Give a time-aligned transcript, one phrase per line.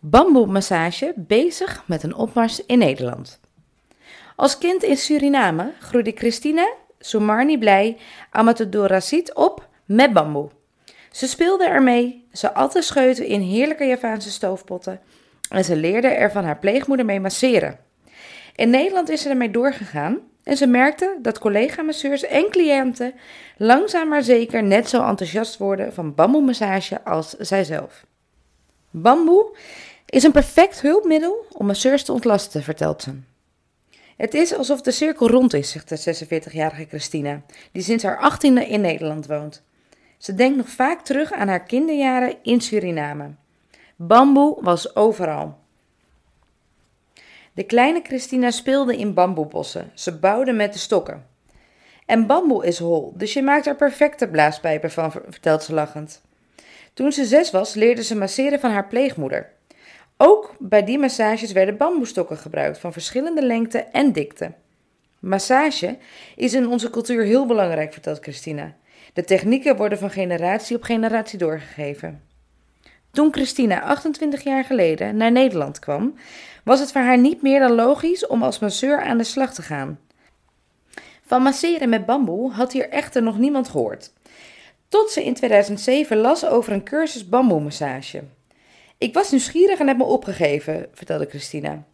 [0.00, 3.40] Bamboemassage bezig met een opmars in Nederland.
[4.36, 7.96] Als kind in Suriname groeide Christina Soumarni Blij
[8.30, 10.48] Amatadoracit op met bamboe.
[11.10, 15.00] Ze speelde ermee, ze atte scheuten in heerlijke Javaanse stoofpotten
[15.50, 17.78] en ze leerde er van haar pleegmoeder mee masseren.
[18.56, 23.14] In Nederland is ze ermee doorgegaan en ze merkte dat collega-masseurs en cliënten
[23.56, 28.04] langzaam maar zeker net zo enthousiast worden van bamboemassage als zijzelf.
[28.90, 29.56] Bamboe
[30.06, 33.14] is een perfect hulpmiddel om masseurs te ontlasten, vertelt ze.
[34.16, 38.66] Het is alsof de cirkel rond is, zegt de 46-jarige Christina, die sinds haar achttiende
[38.66, 39.62] in Nederland woont.
[40.18, 43.34] Ze denkt nog vaak terug aan haar kinderjaren in Suriname.
[43.96, 45.58] Bamboe was overal.
[47.52, 49.90] De kleine Christina speelde in bamboebossen.
[49.94, 51.26] Ze bouwde met de stokken.
[52.06, 56.22] En bamboe is hol, dus je maakt er perfecte blaaspijpen van, vertelt ze lachend.
[56.96, 59.52] Toen ze zes was, leerde ze masseren van haar pleegmoeder.
[60.16, 64.52] Ook bij die massages werden bamboestokken gebruikt van verschillende lengte en dikte.
[65.18, 65.98] Massage
[66.36, 68.74] is in onze cultuur heel belangrijk, vertelt Christina.
[69.12, 72.22] De technieken worden van generatie op generatie doorgegeven.
[73.10, 76.14] Toen Christina 28 jaar geleden naar Nederland kwam,
[76.64, 79.62] was het voor haar niet meer dan logisch om als masseur aan de slag te
[79.62, 79.98] gaan.
[81.26, 84.12] Van masseren met bamboe had hier echter nog niemand gehoord.
[84.88, 88.22] Tot ze in 2007 las over een cursus bamboemassage.
[88.98, 91.84] Ik was nieuwsgierig en heb me opgegeven, vertelde Christina.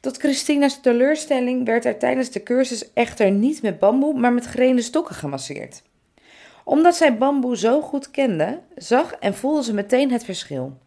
[0.00, 4.82] Tot Christina's teleurstelling werd er tijdens de cursus echter niet met bamboe, maar met grene
[4.82, 5.82] stokken gemasseerd.
[6.64, 10.78] Omdat zij bamboe zo goed kende, zag en voelde ze meteen het verschil.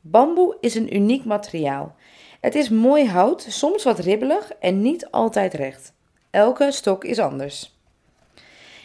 [0.00, 1.94] Bamboe is een uniek materiaal.
[2.40, 5.92] Het is mooi hout, soms wat ribbelig en niet altijd recht.
[6.30, 7.80] Elke stok is anders.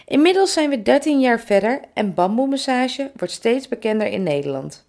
[0.08, 4.86] Inmiddels zijn we 13 jaar verder en bamboemassage wordt steeds bekender in Nederland.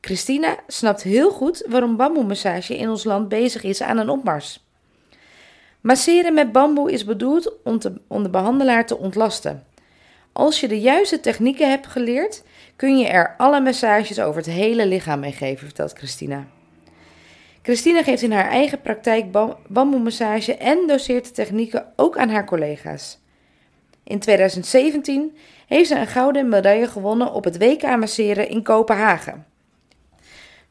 [0.00, 4.64] Christina snapt heel goed waarom bamboemassage in ons land bezig is aan een opmars.
[5.80, 7.52] Masseren met bamboe is bedoeld
[8.08, 9.64] om, de behandelaar te ontlasten.
[10.32, 12.42] Als je de juiste technieken hebt geleerd,
[12.76, 16.46] kun je er alle massages over het hele lichaam mee geven, vertelt Christina.
[17.62, 19.26] Christina geeft in haar eigen praktijk
[19.68, 23.21] bamboemassage en doseert de technieken ook aan haar collega's.
[24.04, 25.36] In 2017
[25.66, 29.46] heeft ze een gouden medaille gewonnen op het WK masseren in Kopenhagen.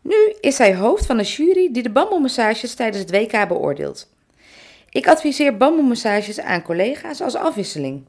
[0.02, 4.10] Nu is zij hoofd van een jury die de bamboemassages tijdens het WK beoordeelt.
[4.90, 8.06] Ik adviseer bamboemassages aan collega's als afwisseling.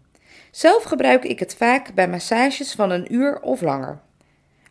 [0.51, 4.01] Zelf gebruik ik het vaak bij massages van een uur of langer.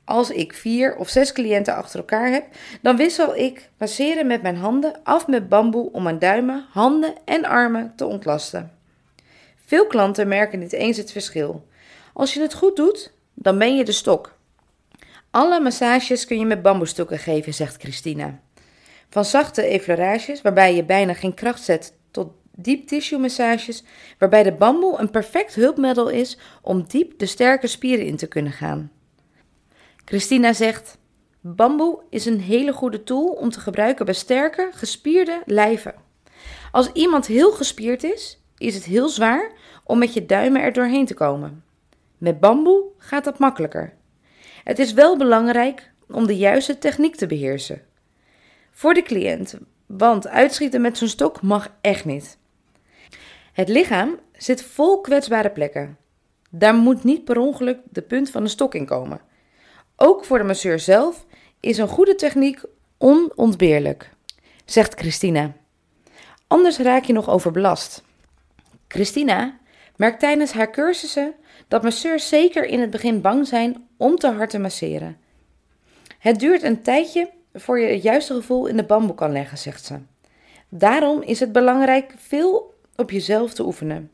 [0.06, 2.46] Als ik vier of zes cliënten achter elkaar heb,
[2.82, 7.46] dan wissel ik masseren met mijn handen af met bamboe om mijn duimen, handen en
[7.46, 8.81] armen te ontlasten.
[9.72, 11.68] Veel klanten merken niet eens het verschil.
[12.14, 14.38] Als je het goed doet, dan ben je de stok.
[15.30, 18.40] Alle massages kun je met bamboestokken geven, zegt Christina.
[19.10, 23.84] Van zachte effleurages, waarbij je bijna geen kracht zet, tot diep tissue massages,
[24.18, 28.52] waarbij de bamboe een perfect hulpmiddel is om diep de sterke spieren in te kunnen
[28.52, 28.92] gaan.
[30.06, 30.98] Christina zegt:
[31.42, 35.96] Bamboe is een hele goede tool om te gebruiken bij sterke, gespierde lijven.
[36.72, 39.52] Als iemand heel gespierd is, is het heel zwaar
[39.84, 41.64] om met je duimen er doorheen te komen.
[42.18, 43.94] Met bamboe gaat dat makkelijker.
[44.64, 47.82] Het is wel belangrijk om de juiste techniek te beheersen.
[48.72, 52.38] Voor de cliënt, want uitschieten met zo'n stok mag echt niet.
[53.54, 55.98] Het lichaam zit vol kwetsbare plekken.
[56.50, 59.22] Daar moet niet per ongeluk de punt van een stok in komen.
[59.96, 61.26] Ook voor de masseur zelf
[61.60, 62.62] is een goede techniek
[62.98, 64.10] onontbeerlijk,
[64.66, 65.54] zegt Christina.
[66.48, 68.04] Anders raak je nog overbelast.
[68.92, 69.58] Christina
[69.96, 71.34] merkt tijdens haar cursussen
[71.68, 75.18] dat masseurs zeker in het begin bang zijn om te hard te masseren.
[76.20, 79.86] Het duurt een tijdje voor je het juiste gevoel in de bamboe kan leggen, zegt
[79.86, 80.00] ze.
[80.70, 84.12] Daarom is het belangrijk veel op jezelf te oefenen.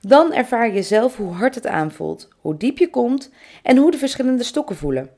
[0.00, 3.30] Dan ervaar je zelf hoe hard het aanvoelt, hoe diep je komt
[3.62, 5.10] en hoe de verschillende stokken voelen.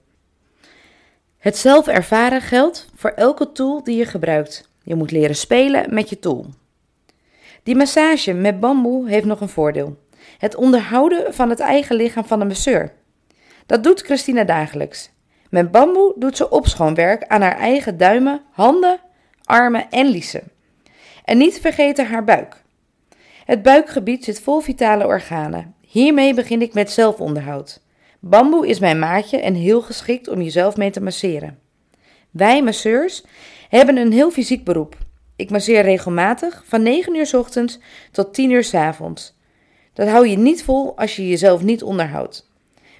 [1.39, 4.69] Het zelf ervaren geldt voor elke tool die je gebruikt.
[4.83, 6.47] Je moet leren spelen met je tool.
[7.65, 9.97] Die massage met bamboe heeft nog een voordeel:
[10.39, 12.93] het onderhouden van het eigen lichaam van de masseur.
[13.67, 15.11] Dat doet Christina dagelijks.
[15.51, 19.01] Met bamboe doet ze opschoonwerk aan haar eigen duimen, handen,
[19.45, 20.43] armen en liezen.
[21.25, 22.63] En niet vergeten haar buik.
[23.45, 25.75] Het buikgebied zit vol vitale organen.
[25.81, 27.83] Hiermee begin ik met zelfonderhoud.
[28.21, 31.59] Bamboe is mijn maatje en heel geschikt om jezelf mee te masseren.
[32.31, 33.25] Wij masseurs
[33.69, 35.04] hebben een heel fysiek beroep.
[35.37, 37.79] Ik masseer regelmatig van 9 uur s ochtends
[38.11, 39.37] tot 10 uur s avonds.
[39.93, 42.51] Dat hou je niet vol als je jezelf niet onderhoudt.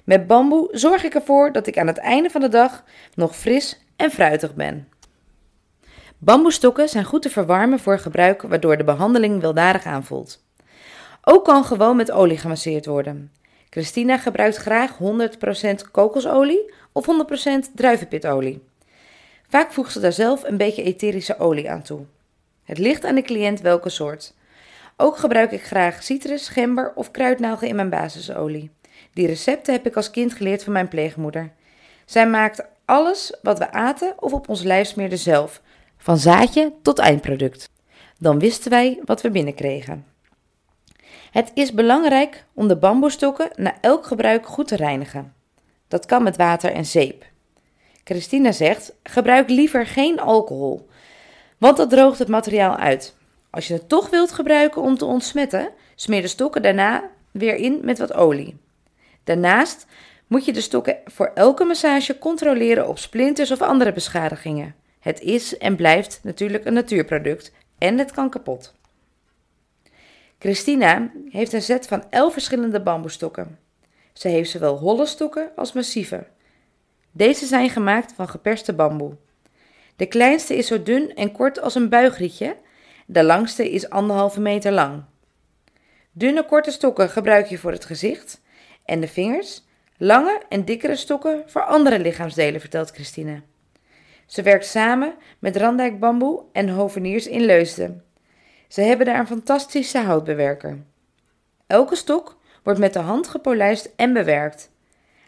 [0.03, 2.83] Met bamboe zorg ik ervoor dat ik aan het einde van de dag
[3.13, 4.87] nog fris en fruitig ben.
[6.17, 10.43] Bamboestokken zijn goed te verwarmen voor gebruik, waardoor de behandeling weldadig aanvoelt.
[11.21, 13.31] Ook kan gewoon met olie gemasseerd worden.
[13.69, 17.05] Christina gebruikt graag 100% kokosolie of
[17.69, 18.63] 100% druivenpitolie.
[19.47, 22.05] Vaak voegt ze daar zelf een beetje etherische olie aan toe.
[22.65, 24.33] Het ligt aan de cliënt welke soort.
[24.97, 28.71] Ook gebruik ik graag citrus, gember of kruidnagel in mijn basisolie.
[29.13, 31.51] Die recepten heb ik als kind geleerd van mijn pleegmoeder.
[32.05, 35.61] Zij maakt alles wat we aten of op ons lijf smeerden zelf,
[35.97, 37.69] van zaadje tot eindproduct.
[38.19, 40.05] Dan wisten wij wat we binnenkregen.
[41.31, 45.33] Het is belangrijk om de bamboestokken na elk gebruik goed te reinigen.
[45.87, 47.25] Dat kan met water en zeep.
[48.03, 50.87] Christina zegt: gebruik liever geen alcohol,
[51.57, 53.15] want dat droogt het materiaal uit.
[53.49, 57.79] Als je het toch wilt gebruiken om te ontsmetten, smeer de stokken daarna weer in
[57.83, 58.57] met wat olie.
[59.23, 59.85] Daarnaast
[60.27, 64.75] moet je de stokken voor elke massage controleren op splinters of andere beschadigingen.
[64.99, 68.73] Het is en blijft natuurlijk een natuurproduct en het kan kapot.
[70.39, 73.59] Christina heeft een set van 11 verschillende bamboestokken.
[74.13, 76.27] Ze heeft zowel holle stokken als massieve.
[77.11, 79.15] Deze zijn gemaakt van geperste bamboe.
[79.95, 82.55] De kleinste is zo dun en kort als een buigrietje,
[83.05, 85.03] de langste is anderhalve meter lang.
[86.11, 88.41] Dunne korte stokken gebruik je voor het gezicht
[88.85, 89.63] en de vingers,
[89.97, 93.41] lange en dikkere stokken voor andere lichaamsdelen, vertelt Christine.
[94.25, 98.03] Ze werkt samen met Randijk Bamboe en Hoveniers in Leusden.
[98.67, 100.77] Ze hebben daar een fantastische houtbewerker.
[101.67, 104.71] Elke stok wordt met de hand gepolijst en bewerkt.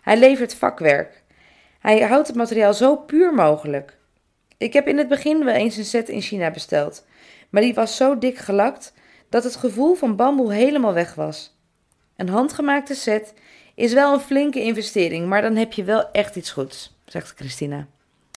[0.02, 1.24] Hij levert vakwerk.
[1.80, 3.97] Hij houdt het materiaal zo puur mogelijk.
[4.58, 7.06] Ik heb in het begin wel eens een set in China besteld,
[7.50, 8.94] maar die was zo dik gelakt
[9.30, 11.56] dat het gevoel van bamboe helemaal weg was.
[12.16, 13.34] Een handgemaakte set
[13.76, 17.88] is wel een flinke investering, maar dan heb je wel echt iets goeds, zegt Christina.